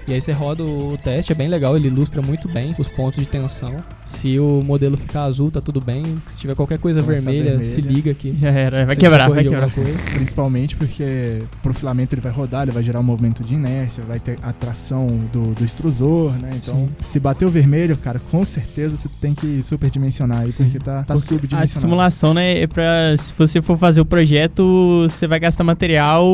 [0.07, 3.19] E aí você roda o teste, é bem legal, ele ilustra muito bem os pontos
[3.19, 3.75] de tensão.
[4.05, 6.03] Se o modelo ficar azul, tá tudo bem.
[6.27, 7.65] Se tiver qualquer coisa vermelha, vermelha.
[7.65, 8.33] se liga aqui.
[8.39, 9.69] Já era, vai quebrar, vai quebrar.
[10.13, 14.19] Principalmente porque pro filamento ele vai rodar, ele vai gerar um movimento de inércia, vai
[14.19, 16.51] ter a tração do, do extrusor, né?
[16.55, 16.89] Então, Sim.
[17.03, 20.63] se bater o vermelho, cara, com certeza você tem que superdimensionar aí, Sim.
[20.63, 21.81] porque tá, tá Porque A subdimensionado.
[21.81, 23.15] simulação, né, é pra.
[23.17, 26.25] Se você for fazer o projeto, você vai gastar material,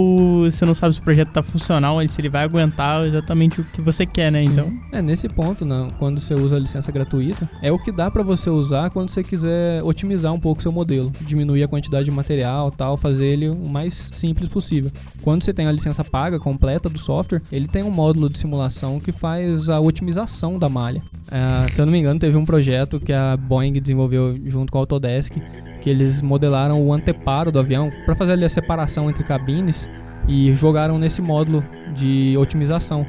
[0.44, 3.82] você não sabe se o projeto tá funcional, se ele vai aguentar exatamente o que
[3.82, 4.42] você quer, né?
[4.42, 4.72] Então.
[4.92, 8.24] É, nesse ponto, não, quando você usa a licença gratuita, é o que dá pra
[8.24, 12.72] você usar quando você quiser otimizar um pouco seu modelo, diminuir a quantidade de material,
[12.72, 14.92] tal, fazer ele o mais simples possível.
[15.22, 19.00] Quando você tem a licença paga completa do software, ele tem um módulo de simulação
[19.00, 21.02] que faz a otimização da malha.
[21.32, 24.78] Ah, se eu não me engano, teve um projeto que a Boeing desenvolveu junto com
[24.78, 25.36] a Autodesk,
[25.82, 29.90] que eles modelaram o anteparo do avião para fazer ali a separação entre cabines
[30.28, 33.06] e jogaram nesse módulo de otimização.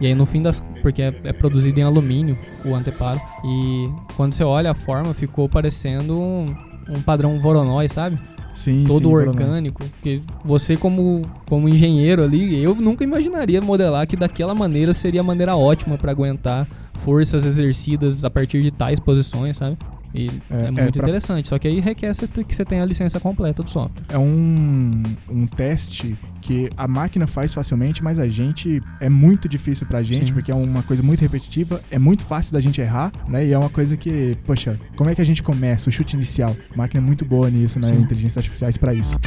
[0.00, 0.62] E aí no fim das.
[0.82, 3.20] Porque é, é produzido em alumínio o anteparo.
[3.44, 3.84] E
[4.16, 6.46] quando você olha a forma, ficou parecendo um,
[6.88, 8.18] um padrão Voronoi, sabe?
[8.54, 9.82] Sim, Todo sim, orgânico.
[9.84, 15.24] Porque você, como, como engenheiro ali, eu nunca imaginaria modelar que daquela maneira seria a
[15.24, 16.68] maneira ótima para aguentar
[17.00, 19.76] forças exercidas a partir de tais posições, sabe?
[20.14, 21.08] E é, é muito pra...
[21.08, 24.04] interessante, só que aí requer que você tenha a licença completa do software.
[24.08, 29.86] É um, um teste que a máquina faz facilmente, mas a gente é muito difícil
[29.86, 30.34] pra gente, Sim.
[30.34, 33.44] porque é uma coisa muito repetitiva, é muito fácil da gente errar, né?
[33.44, 35.88] E é uma coisa que, poxa, como é que a gente começa?
[35.88, 36.54] O chute inicial.
[36.72, 37.88] A máquina é muito boa nisso, né?
[37.88, 38.00] Sim.
[38.00, 39.18] Inteligências artificiais para isso.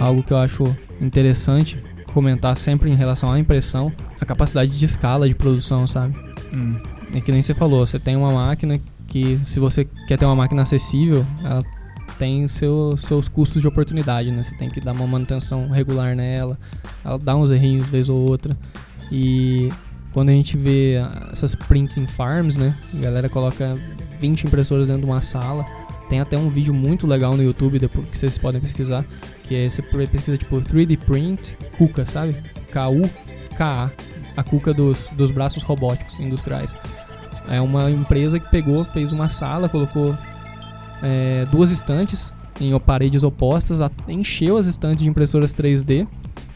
[0.00, 0.64] Algo que eu acho
[1.00, 6.14] interessante comentar sempre em relação à impressão, a capacidade de escala de produção, sabe?
[6.52, 6.76] Hum.
[7.14, 10.36] É que nem você falou, você tem uma máquina que, se você quer ter uma
[10.36, 11.62] máquina acessível, ela
[12.18, 14.42] tem seu, seus custos de oportunidade, né?
[14.42, 16.58] Você tem que dar uma manutenção regular nela,
[17.04, 18.56] ela dá uns errinhos vez ou outra.
[19.10, 19.68] E
[20.12, 20.94] quando a gente vê
[21.32, 22.74] essas printing farms, né?
[22.94, 23.76] A galera coloca
[24.20, 25.66] 20 impressoras dentro de uma sala.
[26.08, 29.04] Tem até um vídeo muito legal no YouTube depois que vocês podem pesquisar,
[29.44, 32.36] que é você pesquisa tipo 3D print KUKA, sabe?
[32.70, 33.02] K U
[33.56, 33.90] K A,
[34.40, 36.74] a KUKA dos, dos braços robóticos industriais.
[37.48, 40.16] É uma empresa que pegou, fez uma sala, colocou
[41.02, 46.06] é, duas estantes em paredes opostas, encheu as estantes de impressoras 3D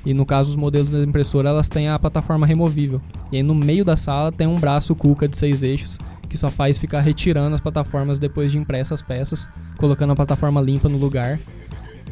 [0.04, 3.00] e no caso os modelos da impressora elas têm a plataforma removível.
[3.32, 6.50] E aí no meio da sala tem um braço Kuka de seis eixos que só
[6.50, 10.98] faz ficar retirando as plataformas depois de impressas as peças, colocando a plataforma limpa no
[10.98, 11.38] lugar.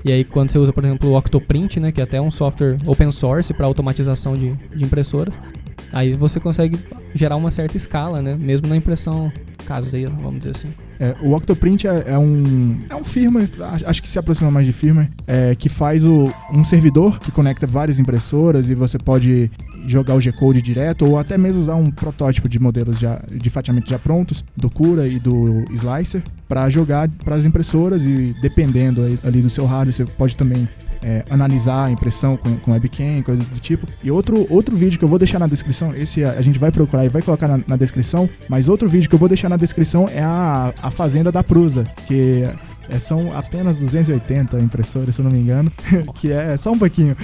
[0.05, 2.77] E aí quando você usa, por exemplo, o Octoprint, né, que é até um software
[2.87, 5.35] open source para automatização de, de impressoras,
[5.95, 6.79] aí você consegue
[7.15, 9.33] gerar uma certa escala, né, mesmo na impressão
[9.65, 10.69] caseira, vamos dizer assim.
[11.01, 13.49] É, o Octoprint é, é, um é um firmware,
[13.87, 17.67] acho que se aproxima mais de firmware, é, que faz o, um servidor que conecta
[17.67, 19.51] várias impressoras e você pode
[19.87, 23.89] jogar o G-Code direto ou até mesmo usar um protótipo de modelos já, de fatiamento
[23.89, 29.41] já prontos do Cura e do Slicer para jogar para as impressoras e dependendo ali
[29.41, 30.69] do seu hardware você pode também
[31.05, 33.87] é, analisar a impressão com, com webcam, coisas do tipo.
[34.03, 37.05] E outro, outro vídeo que eu vou deixar na descrição, esse a, gente vai procurar
[37.05, 40.09] e vai colocar na, na descrição, mas outro vídeo que eu vou deixar na descrição
[40.09, 42.45] é a, a Fazenda da Prusa, que
[42.89, 45.71] é, são apenas 280 impressoras, se eu não me engano,
[46.15, 47.17] que é só um pouquinho.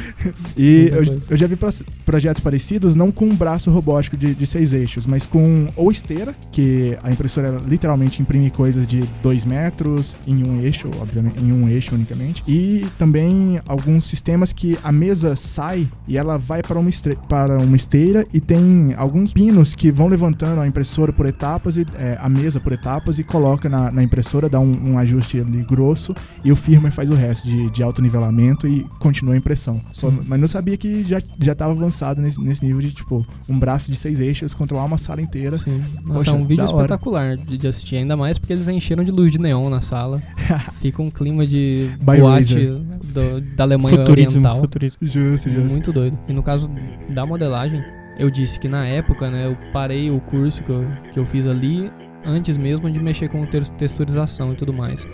[0.56, 1.70] E eu, eu, já vi pro,
[2.04, 6.34] projetos parecidos, não com um braço robótico de, de, seis eixos, mas com ou esteira,
[6.50, 11.68] que a impressora literalmente imprime coisas de 2 metros em um eixo, obviamente, em um
[11.68, 16.90] eixo unicamente, e também alguns sistemas que a mesa sai e ela vai para uma,
[17.28, 21.86] para uma esteira e tem alguns pinos que vão levantando a impressora por etapas e
[21.98, 25.62] é, a mesa por etapas e coloca na, na impressora, dá um, um ajuste ali
[25.62, 29.80] grosso e o firmware faz o resto de, de alto nivelamento e continua a impressão.
[29.92, 33.58] Só, mas não sabia que já, já tava avançado nesse, nesse nível de, tipo, um
[33.58, 35.58] braço de seis eixos controlar uma sala inteira.
[35.58, 35.82] Sim.
[36.02, 39.10] Nossa, Poxa, é um vídeo espetacular de, de, assistir, ainda mais porque eles encheram de
[39.10, 40.22] luz de neon na sala.
[40.80, 44.60] Fica um clima de boate do, da Alemanha futurismo, Oriental.
[44.60, 44.98] Futurismo.
[45.02, 45.70] Justo, justo.
[45.70, 46.18] Muito doido.
[46.28, 46.70] E no caso
[47.12, 47.82] da modelagem,
[48.18, 51.46] eu disse que na época, né, eu parei o curso que eu, que eu fiz
[51.46, 51.90] ali
[52.24, 55.06] antes mesmo de mexer com texturização e tudo mais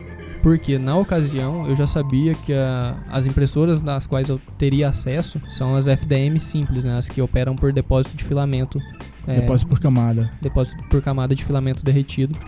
[0.46, 5.40] porque na ocasião eu já sabia que a, as impressoras nas quais eu teria acesso
[5.48, 8.78] são as FDM simples, né, as que operam por depósito de filamento.
[9.26, 10.30] É, depósito por camada.
[10.40, 12.38] Depósito por camada de filamento derretido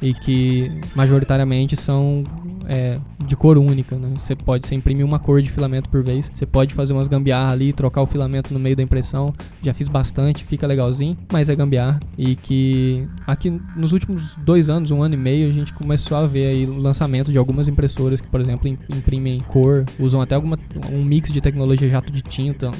[0.00, 2.24] e que majoritariamente são
[2.66, 4.10] é, de cor única, né?
[4.16, 7.52] Você pode, você imprimir uma cor de filamento por vez, você pode fazer umas gambiarra
[7.52, 9.32] ali, trocar o filamento no meio da impressão.
[9.62, 12.00] Já fiz bastante, fica legalzinho, mas é gambiarra.
[12.16, 16.26] E que aqui nos últimos dois anos, um ano e meio, a gente começou a
[16.26, 20.58] ver aí o lançamento de algumas impressoras que, por exemplo, imprimem cor, usam até alguma,
[20.92, 22.70] um mix de tecnologia jato de tinta,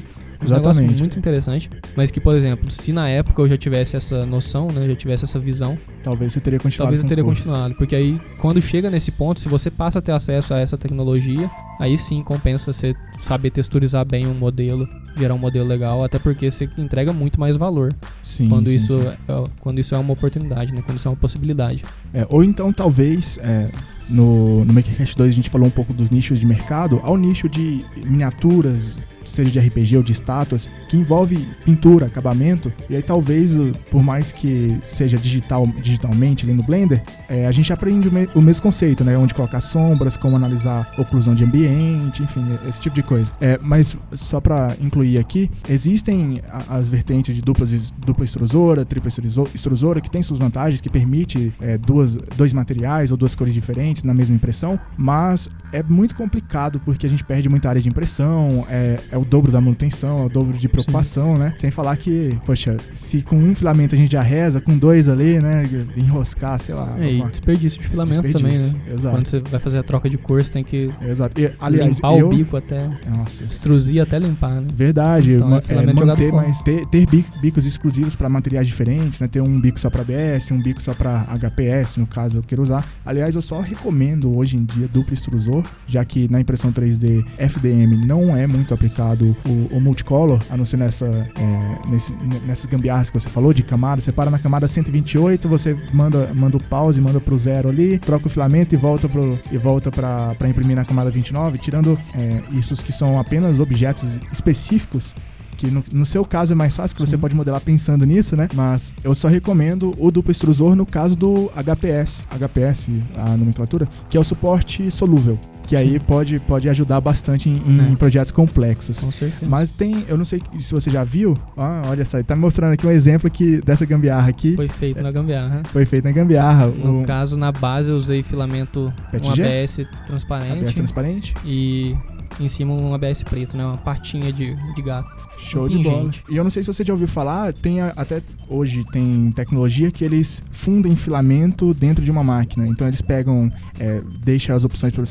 [0.44, 0.78] Exatamente.
[0.78, 1.70] Um negócio muito interessante.
[1.96, 4.86] Mas que, por exemplo, se na época eu já tivesse essa noção, né?
[4.86, 5.78] Já tivesse essa visão.
[6.02, 6.88] Talvez você teria continuado.
[6.88, 7.74] Talvez eu teria continuado.
[7.74, 11.50] Porque aí, quando chega nesse ponto, se você passa a ter acesso a essa tecnologia,
[11.78, 16.50] aí sim compensa você saber texturizar bem um modelo, gerar um modelo legal, até porque
[16.50, 17.92] você entrega muito mais valor.
[18.22, 18.48] Sim.
[18.48, 19.08] Quando, sim, isso, sim.
[19.08, 20.82] É, quando isso é uma oportunidade, né?
[20.84, 21.82] Quando isso é uma possibilidade.
[22.12, 23.38] É, ou então, talvez.
[23.42, 23.70] É
[24.08, 27.48] no, no MakerCast 2 a gente falou um pouco dos nichos de mercado, ao nicho
[27.48, 28.96] de miniaturas,
[29.32, 33.52] seja de RPG ou de estátuas, que envolve pintura, acabamento, e aí talvez,
[33.90, 38.28] por mais que seja digital, digitalmente ali no Blender, é, a gente aprende o, me
[38.34, 39.16] o, mesmo conceito, né?
[39.16, 43.32] Onde colocar sombras, como analisar oclusão de ambiente, enfim, esse tipo de coisa.
[43.40, 49.08] É, mas só para incluir aqui, existem as vertentes de duplas, dupla extrusora, tripla
[49.54, 54.02] extrusora, que tem suas vantagens, que permite é, duas, dois materiais ou duas cores diferentes
[54.02, 58.66] na mesma impressão, mas é muito complicado porque a gente perde muita área de impressão,
[58.68, 61.40] é, é o dobro da manutenção, é o dobro de preocupação, Sim.
[61.40, 61.54] né?
[61.56, 65.40] Sem falar que, poxa, se com um filamento a gente já reza, com dois ali,
[65.40, 65.62] né?
[65.96, 66.94] Enroscar, sei lá.
[66.98, 68.92] É, e desperdício de filamento desperdício, também, né?
[68.92, 69.16] Exato.
[69.16, 71.40] Quando você vai fazer a troca de cor, você tem que Exato.
[71.40, 72.26] E, aliás, limpar eu...
[72.26, 72.88] o bico até.
[73.16, 73.44] Nossa.
[73.44, 74.68] Extrusir até limpar, né?
[74.74, 75.34] Verdade.
[75.34, 77.06] Então, é, é, manter, mais, ter, ter
[77.40, 79.28] bicos exclusivos para materiais diferentes, né?
[79.28, 82.62] Ter um bico só para ABS, um bico só para HPS, no caso eu queiro
[82.62, 82.84] usar.
[83.04, 88.06] Aliás, eu só recomendo hoje em dia duplo extrusor, já que na impressão 3D FDM
[88.06, 92.14] não é muito aplicado o, o multicolor, a não ser nessa, é, nesse,
[92.46, 94.00] nessas gambiarras que você falou de camada.
[94.00, 98.26] Você para na camada 128, você manda, manda o pause, manda pro zero ali, troca
[98.26, 102.76] o filamento e volta pro, e volta para imprimir na camada 29, tirando é, isso
[102.76, 105.14] que são apenas objetos específicos
[105.62, 108.48] que no, no, seu caso é mais fácil, que você pode modelar pensando nisso, né?
[108.52, 114.16] Mas eu só recomendo o duplo extrusor no caso do HPS, HPS, a nomenclatura, que
[114.16, 117.96] é o suporte solúvel que aí pode, pode ajudar bastante em, em é.
[117.96, 119.02] projetos complexos.
[119.02, 119.46] Com certeza.
[119.46, 122.72] Mas tem, eu não sei se você já viu, ah, olha só, tá me mostrando
[122.72, 124.54] aqui um exemplo aqui dessa gambiarra aqui.
[124.56, 125.62] Foi feito na gambiarra.
[125.66, 126.66] Foi feito na gambiarra.
[126.66, 127.06] No o...
[127.06, 129.28] caso, na base eu usei filamento PETG?
[129.28, 130.52] um ABS transparente.
[130.52, 131.34] ABS transparente.
[131.46, 131.96] E
[132.40, 133.64] em cima um ABS preto, né?
[133.64, 135.08] Uma patinha de, de gato.
[135.38, 136.10] Show de bola.
[136.28, 139.90] E eu não sei se você já ouviu falar, tem a, até hoje tem tecnologia
[139.90, 142.66] que eles fundem filamento dentro de uma máquina.
[142.66, 145.02] Então eles pegam, é, deixa as opções para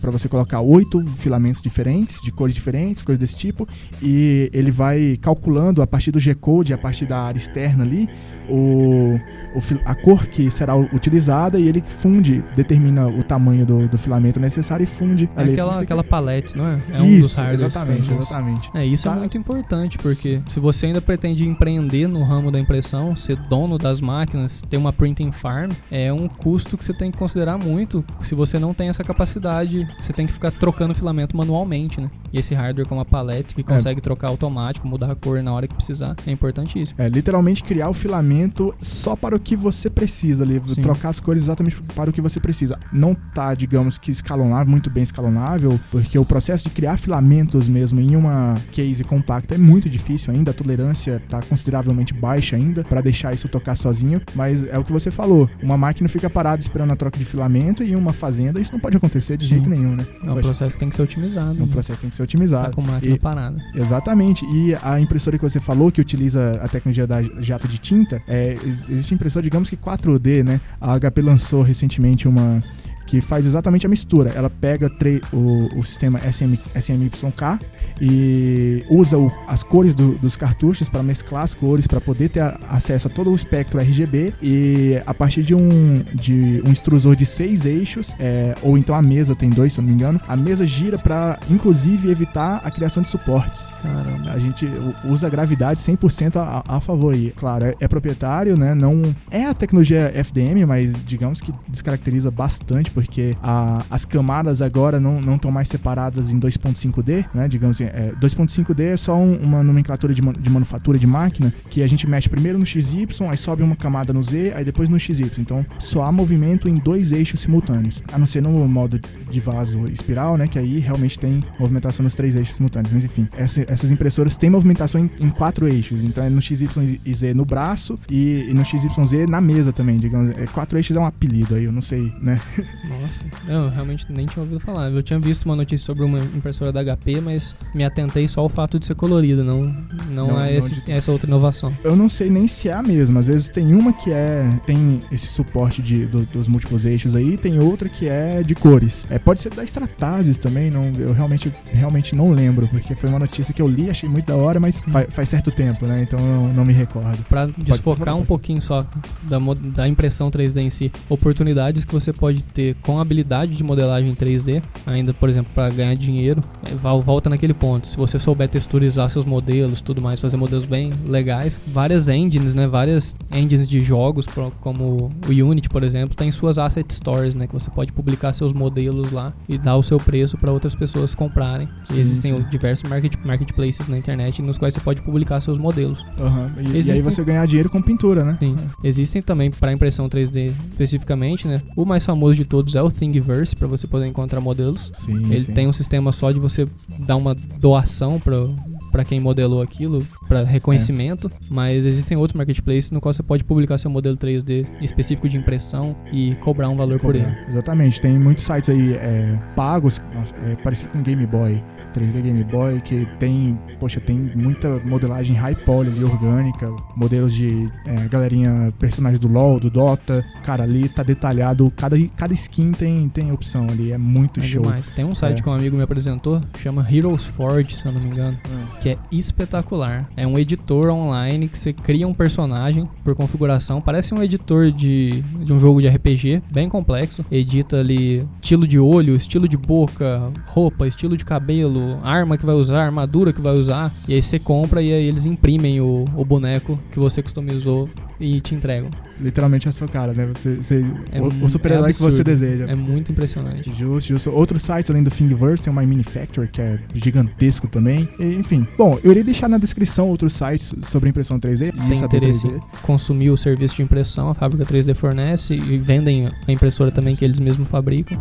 [0.00, 3.66] para você colocar oito filamentos diferentes, de cores diferentes, coisas desse tipo,
[4.02, 8.08] e ele vai calculando a partir do G-code, a partir da área externa ali,
[8.48, 9.18] o,
[9.54, 14.40] o, a cor que será utilizada e ele funde, determina o tamanho do, do filamento
[14.40, 15.28] necessário e funde.
[15.36, 16.80] É aquela, aquela palete, não é?
[16.90, 17.60] É um isso, dos hardwares.
[17.76, 18.70] Exatamente, exatamente.
[18.74, 19.16] É, isso é tá.
[19.16, 19.67] é muito importante,
[19.98, 24.76] porque se você ainda pretende empreender no ramo da impressão, ser dono das máquinas, ter
[24.76, 28.04] uma printing farm, é um custo que você tem que considerar muito.
[28.22, 32.10] Se você não tem essa capacidade, você tem que ficar trocando filamento manualmente, né?
[32.32, 33.64] E esse hardware com uma palete que é.
[33.64, 34.02] consegue é.
[34.02, 37.00] trocar automático, mudar a cor na hora que precisar, é importantíssimo.
[37.00, 40.80] É, literalmente criar o filamento só para o que você precisa ali, Sim.
[40.80, 42.78] trocar as cores exatamente para o que você precisa.
[42.92, 48.00] Não tá, digamos que escalonável, muito bem escalonável, porque o processo de criar filamentos mesmo
[48.00, 53.00] em uma case compacta é muito difícil ainda, a tolerância tá consideravelmente baixa ainda para
[53.00, 56.92] deixar isso tocar sozinho, mas é o que você falou, uma máquina fica parada esperando
[56.92, 59.54] a troca de filamento e uma fazenda, isso não pode acontecer de Sim.
[59.54, 60.06] jeito nenhum, né?
[60.24, 61.58] É um processo que tem que ser otimizado.
[61.58, 61.72] É um né?
[61.72, 62.66] processo que tem que ser otimizado.
[62.66, 63.62] Tá com máquina e, parada.
[63.74, 64.44] Exatamente.
[64.46, 68.56] E a impressora que você falou que utiliza a tecnologia da jato de tinta, é,
[68.64, 70.60] existe impressora, digamos que 4D, né?
[70.80, 72.62] A HP lançou recentemente uma
[73.08, 74.30] que faz exatamente a mistura.
[74.34, 74.92] Ela pega
[75.32, 77.58] o, o sistema SM, SMYK
[78.00, 82.40] e usa o, as cores do, dos cartuchos para mesclar as cores, para poder ter
[82.40, 87.16] a, acesso a todo o espectro RGB e a partir de um, de um extrusor
[87.16, 90.20] de seis eixos, é, ou então a mesa tem dois, se eu não me engano,
[90.28, 93.72] a mesa gira para inclusive evitar a criação de suportes.
[93.82, 94.32] Caramba.
[94.32, 94.68] A gente
[95.04, 97.32] usa a gravidade 100% a, a favor aí.
[97.34, 98.74] Claro, é, é proprietário, né?
[98.74, 104.98] Não é a tecnologia FDM, mas digamos que descaracteriza bastante porque a, as camadas agora
[104.98, 107.46] não estão mais separadas em 2.5D, né?
[107.46, 111.80] Digamos assim, é, 2.5D é só um, uma nomenclatura de, de, manufatura de máquina que
[111.80, 114.98] a gente mexe primeiro no XY, aí sobe uma camada no Z, aí depois no
[114.98, 115.30] XY.
[115.38, 119.86] Então só há movimento em dois eixos simultâneos, a não ser no modo de vaso
[119.86, 120.48] espiral, né?
[120.48, 122.92] Que aí realmente tem movimentação nos três eixos simultâneos.
[122.92, 126.02] Mas enfim, essa, essas impressoras têm movimentação em, em, quatro eixos.
[126.02, 129.98] Então é no XY e Z no braço e, e no XYZ na mesa também,
[129.98, 130.36] digamos.
[130.36, 132.40] É, quatro eixos é um apelido aí, eu não sei, né?
[132.88, 134.90] Nossa, eu realmente nem tinha ouvido falar.
[134.90, 138.48] Eu tinha visto uma notícia sobre uma impressora da HP, mas me atentei só ao
[138.48, 139.64] fato de ser colorida, não,
[140.10, 140.90] não, não a esse, de...
[140.90, 141.72] essa outra inovação.
[141.84, 143.20] Eu não sei nem se é a mesma.
[143.20, 147.36] Às vezes tem uma que é tem esse suporte de, do, dos múltiplos eixos aí,
[147.36, 149.06] tem outra que é de cores.
[149.10, 153.18] É, pode ser da Stratasis também, não, eu realmente, realmente não lembro, porque foi uma
[153.18, 154.90] notícia que eu li, achei muito da hora, mas hum.
[154.90, 156.02] faz, faz certo tempo, né?
[156.02, 157.22] Então não, não me recordo.
[157.24, 158.86] Para desfocar um pouquinho só
[159.22, 159.38] da,
[159.74, 164.62] da impressão 3D em si, oportunidades que você pode ter com habilidade de modelagem 3D,
[164.86, 167.86] ainda, por exemplo, para ganhar dinheiro, é, volta naquele ponto.
[167.86, 172.66] Se você souber texturizar seus modelos, tudo mais, fazer modelos bem legais, várias engines, né,
[172.66, 174.26] várias engines de jogos,
[174.60, 178.52] como o Unity, por exemplo, tem suas asset stores, né, que você pode publicar seus
[178.52, 181.68] modelos lá e dar o seu preço para outras pessoas comprarem.
[181.84, 182.44] Sim, existem sim.
[182.50, 186.04] diversos market, marketplaces na internet nos quais você pode publicar seus modelos.
[186.18, 186.50] Uhum.
[186.58, 188.36] E, existem, e aí você ganhar dinheiro com pintura, né?
[188.38, 188.56] Sim.
[188.82, 191.62] Existem também para impressão 3D especificamente, né?
[191.76, 194.90] O mais famoso de todos é o Thingiverse para você poder encontrar modelos.
[194.94, 195.52] Sim, Ele sim.
[195.52, 196.66] tem um sistema só de você
[197.00, 198.46] dar uma doação para
[198.90, 201.46] para quem modelou aquilo, para reconhecimento, é.
[201.48, 205.96] mas existem outros marketplaces no qual você pode publicar seu modelo 3D específico de impressão
[206.12, 207.24] e cobrar um valor cobrar.
[207.24, 207.48] por ele.
[207.48, 211.62] Exatamente, tem muitos sites aí é, pagos, nossa, é, parecido com Game Boy.
[211.92, 217.68] 3D Game Boy, que tem, poxa, tem muita modelagem high poly ali, orgânica, modelos de
[217.86, 220.24] é, galerinha, personagens do LoL, do Dota.
[220.42, 224.62] Cara, ali tá detalhado, cada, cada skin tem, tem opção ali, é muito é show.
[224.62, 224.90] Demais.
[224.90, 225.42] Tem um site é.
[225.42, 228.66] que um amigo me apresentou, chama Heroes Forge, se eu não me engano, hum.
[228.80, 230.08] que é espetacular.
[230.18, 235.22] É um editor online que você cria um personagem por configuração, parece um editor de,
[235.22, 237.24] de um jogo de RPG, bem complexo.
[237.30, 242.56] Edita ali estilo de olho, estilo de boca, roupa, estilo de cabelo, arma que vai
[242.56, 243.92] usar, armadura que vai usar.
[244.08, 247.88] E aí você compra e aí eles imprimem o, o boneco que você customizou
[248.18, 248.90] e te entregam.
[249.20, 250.26] Literalmente a sua cara, né?
[250.34, 252.66] Você, você é, o, o super-herói é que você deseja.
[252.68, 253.70] É muito impressionante.
[253.74, 254.30] Justo, justo.
[254.30, 258.08] Outros sites além do Thingiverse, tem o My Manufacture, que é gigantesco também.
[258.18, 258.66] E, enfim.
[258.76, 261.72] Bom, eu irei deixar na descrição outros sites sobre impressão 3D.
[261.72, 262.56] Tem interesse 3D.
[262.56, 267.14] em consumir o serviço de impressão, a fábrica 3D fornece e vendem a impressora também
[267.14, 268.18] que eles mesmos fabricam.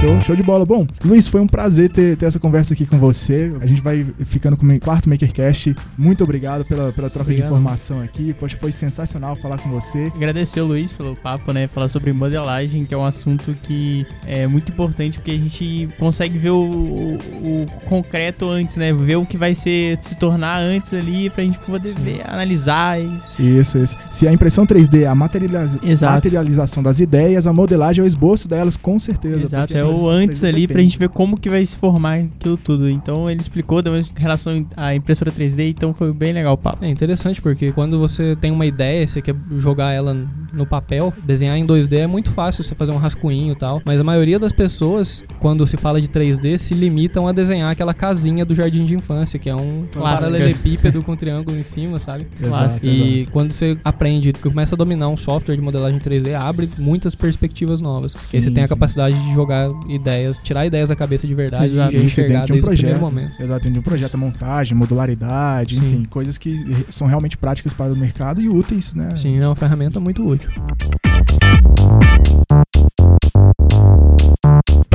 [0.00, 0.64] Show, show de bola.
[0.64, 3.52] Bom, Luiz, foi um prazer ter, ter essa conversa aqui com você.
[3.60, 5.76] A gente vai ficando com o quarto MakerCast.
[5.98, 7.48] Muito obrigado pela, pela troca obrigado.
[7.50, 8.32] de informação aqui.
[8.32, 10.10] Poxa, foi sensacional falar com você.
[10.16, 11.66] Agradecer o Luiz pelo papo, né?
[11.66, 16.38] Falar sobre modelagem, que é um assunto que é muito importante porque a gente consegue
[16.38, 17.18] ver o, o,
[17.62, 18.94] o concreto antes, né?
[18.94, 23.42] Ver o que vai ser, se tornar antes ali pra gente poder ver, analisar isso.
[23.42, 23.98] Isso, isso.
[24.10, 25.78] Se a impressão 3D é a materializa
[26.10, 29.44] materialização das ideias, a modelagem é o esboço delas, com certeza.
[29.44, 32.88] Exato, é o antes ali pra gente ver como que vai se formar aquilo tudo.
[32.88, 36.84] Então ele explicou, deu uma relação à impressora 3D, então foi bem legal o papo.
[36.84, 40.14] É interessante porque quando você tem uma ideia, você quer jogar ela
[40.52, 43.80] no papel, desenhar em 2D é muito fácil, você fazer um rascunho e tal.
[43.84, 47.94] Mas a maioria das pessoas, quando se fala de 3D, se limitam a desenhar aquela
[47.94, 52.26] casinha do jardim de infância, que é um paralelepípedo com um triângulo em cima, sabe?
[52.40, 53.32] Exato, e exato.
[53.32, 58.12] quando você aprende, começa a dominar um software de modelagem 3D, abre muitas perspectivas novas.
[58.12, 61.72] Sim, e você tem a capacidade de jogar ideias, tirar ideias da cabeça de verdade
[61.72, 61.96] Exato.
[61.96, 63.42] e enxergar de um projeto, o momento.
[63.42, 65.94] Exato, dentro de um projeto, montagem, modularidade, Sim.
[65.94, 69.16] enfim, coisas que são realmente práticas para o mercado e úteis, né?
[69.16, 70.50] Sim, é uma ferramenta muito útil.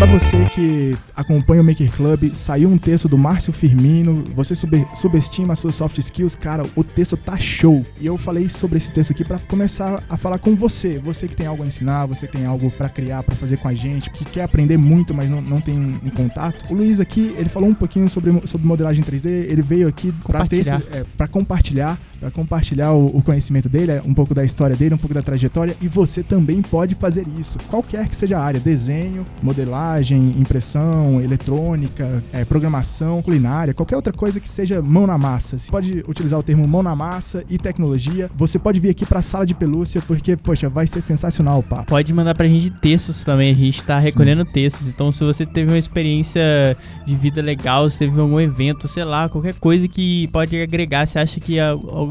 [0.05, 4.23] Para você que acompanha o Maker Club, saiu um texto do Márcio Firmino.
[4.35, 7.83] Você sub subestima as suas soft skills, cara, o texto tá show.
[7.99, 10.99] E eu falei sobre esse texto aqui para começar a falar com você.
[10.99, 13.67] Você que tem algo a ensinar, você que tem algo para criar, para fazer com
[13.67, 16.71] a gente, que quer aprender muito, mas não, não tem um, contato.
[16.71, 19.25] O Luiz aqui, ele falou um pouquinho sobre, sobre modelagem 3D.
[19.25, 24.13] Ele veio aqui para é, para compartilhar para compartilhar o, o, conhecimento dele, é, um
[24.13, 27.59] pouco da história dele, um pouco da trajetória, e você também pode fazer isso.
[27.69, 34.39] Qualquer que seja a área, desenho, modelagem, impressão, eletrônica, é, programação, culinária, qualquer outra coisa
[34.39, 35.59] que seja mão na massa.
[35.59, 38.29] Você pode utilizar o termo mão na massa e tecnologia.
[38.35, 41.63] Você pode vir aqui para a sala de pelúcia, porque, poxa, vai ser sensacional o
[41.63, 41.85] papo.
[41.85, 44.51] Pode mandar pra gente textos também, a gente tá recolhendo Sim.
[44.51, 44.87] textos.
[44.87, 46.41] Então, se você teve uma experiência
[47.05, 51.19] de vida legal, se teve algum evento, sei lá, qualquer coisa que pode agregar, você
[51.19, 51.59] acha que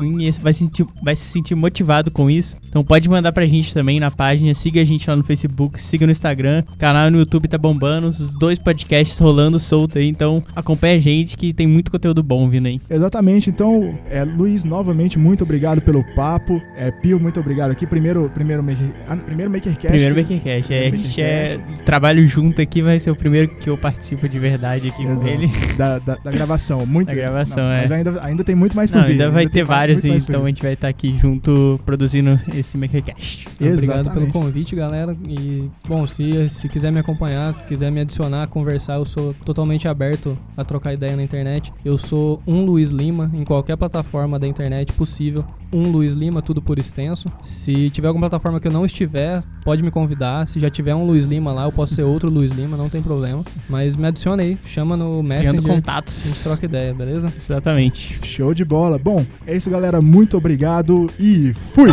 [0.05, 2.57] alguém vai se sentir, vai se sentir motivado com isso.
[2.69, 6.07] Então pode mandar pra gente também na página, siga a gente lá no Facebook, siga
[6.07, 10.43] no Instagram, o canal no YouTube tá bombando, os dois podcasts rolando solto aí, então
[10.55, 12.81] acompanha a gente que tem muito conteúdo bom vindo aí.
[12.89, 16.61] Exatamente, então, é, Luiz, novamente, muito obrigado pelo papo.
[16.77, 17.87] É, Pio, muito obrigado aqui.
[17.87, 19.87] Primeiro, primeiro, maker, ah, primeiro Makercast.
[19.87, 23.79] Primeiro Makercast, é, a gente é, trabalho junto aqui, vai ser o primeiro que eu
[23.79, 25.21] participo de verdade aqui Exato.
[25.21, 25.53] com ele.
[25.77, 27.09] Da, da, da gravação, muito.
[27.09, 27.81] Da gravação, não, é.
[27.83, 30.49] Mas ainda, ainda tem muito mais por Não, ainda vai ainda ter vários, então a
[30.49, 33.47] gente vai estar aqui junto produzindo esse Makercast.
[33.61, 35.17] Obrigado pelo convite, galera.
[35.29, 40.37] E, bom, se, se quiser me acompanhar, quiser me adicionar, conversar, eu sou totalmente aberto
[40.57, 41.73] a trocar ideia na internet.
[41.85, 45.45] Eu sou um Luiz Lima em qualquer plataforma da internet possível.
[45.73, 47.27] Um Luiz Lima, tudo por extenso.
[47.43, 50.47] Se tiver alguma plataforma que eu não estiver, pode me convidar.
[50.47, 53.03] Se já tiver um Luiz Lima lá, eu posso ser outro Luiz Lima, não tem
[53.03, 53.45] problema.
[53.69, 55.53] Mas me adicione aí, chama no Messenger.
[55.53, 56.25] Criando contatos.
[56.25, 57.33] A gente troca ideia, beleza?
[57.37, 58.21] Exatamente.
[58.23, 58.99] Show de bola.
[58.99, 60.01] Bom, é isso, galera.
[60.01, 61.91] Muito obrigado e fui!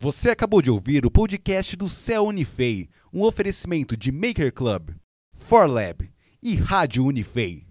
[0.00, 4.90] Você acabou de ouvir o podcast do Céu Unifei, um oferecimento de Maker Club,
[5.32, 6.10] ForLab
[6.42, 7.62] e Rádio Unifei.